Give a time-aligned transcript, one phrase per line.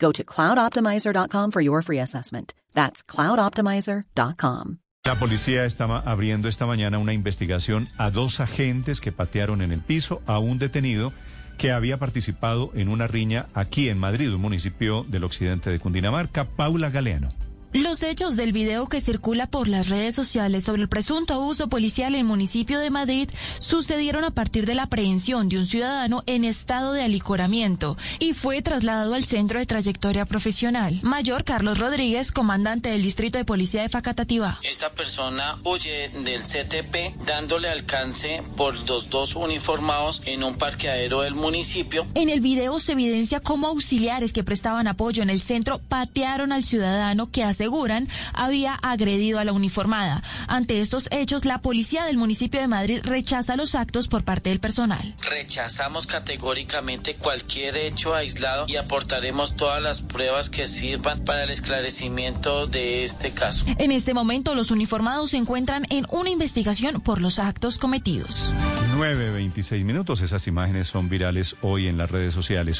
[0.00, 2.54] Go to cloudoptimizer.com for your free assessment.
[2.74, 4.78] That's cloudoptimizer.com.
[5.04, 9.80] La policía estaba abriendo esta mañana una investigación a dos agentes que patearon en el
[9.80, 11.12] piso a un detenido
[11.56, 16.44] que había participado en una riña aquí en Madrid, un municipio del occidente de Cundinamarca,
[16.44, 17.32] Paula Galeano.
[17.72, 22.14] Los hechos del video que circula por las redes sociales sobre el presunto abuso policial
[22.14, 26.42] en el municipio de Madrid sucedieron a partir de la aprehensión de un ciudadano en
[26.42, 30.98] estado de alicoramiento y fue trasladado al centro de trayectoria profesional.
[31.02, 34.58] Mayor Carlos Rodríguez, comandante del distrito de policía de Facatativá.
[34.64, 41.36] Esta persona huye del CTP dándole alcance por los dos uniformados en un parqueadero del
[41.36, 42.04] municipio.
[42.16, 46.64] En el video se evidencia cómo auxiliares que prestaban apoyo en el centro patearon al
[46.64, 50.22] ciudadano que hace aseguran había agredido a la uniformada.
[50.48, 54.60] Ante estos hechos, la policía del municipio de Madrid rechaza los actos por parte del
[54.60, 55.14] personal.
[55.28, 62.66] Rechazamos categóricamente cualquier hecho aislado y aportaremos todas las pruebas que sirvan para el esclarecimiento
[62.66, 63.66] de este caso.
[63.76, 68.54] En este momento, los uniformados se encuentran en una investigación por los actos cometidos.
[68.96, 70.22] 9.26 minutos.
[70.22, 72.78] Esas imágenes son virales hoy en las redes sociales.